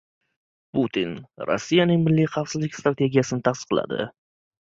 [0.77, 1.11] Putin
[1.49, 4.09] Rossiyaning milliy xavfsizlik strategiyasini tasdiqladi